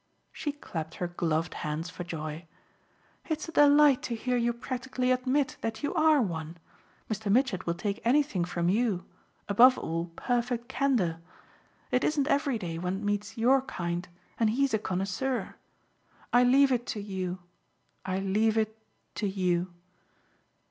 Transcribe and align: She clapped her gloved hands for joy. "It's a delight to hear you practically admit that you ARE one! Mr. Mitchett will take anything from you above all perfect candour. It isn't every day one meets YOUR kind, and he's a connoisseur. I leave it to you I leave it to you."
She 0.31 0.53
clapped 0.53 0.95
her 0.95 1.05
gloved 1.07 1.53
hands 1.53 1.91
for 1.91 2.03
joy. 2.03 2.47
"It's 3.29 3.47
a 3.47 3.51
delight 3.51 4.01
to 4.01 4.15
hear 4.15 4.35
you 4.35 4.51
practically 4.51 5.11
admit 5.11 5.57
that 5.61 5.83
you 5.83 5.93
ARE 5.93 6.23
one! 6.23 6.57
Mr. 7.07 7.31
Mitchett 7.31 7.67
will 7.67 7.75
take 7.75 8.01
anything 8.03 8.43
from 8.43 8.67
you 8.67 9.05
above 9.47 9.77
all 9.77 10.05
perfect 10.15 10.67
candour. 10.67 11.19
It 11.91 12.03
isn't 12.03 12.25
every 12.29 12.57
day 12.57 12.79
one 12.79 13.05
meets 13.05 13.37
YOUR 13.37 13.61
kind, 13.61 14.07
and 14.39 14.49
he's 14.49 14.73
a 14.73 14.79
connoisseur. 14.79 15.53
I 16.33 16.45
leave 16.45 16.71
it 16.71 16.87
to 16.87 16.99
you 16.99 17.37
I 18.03 18.17
leave 18.17 18.57
it 18.57 18.75
to 19.13 19.27
you." 19.29 19.71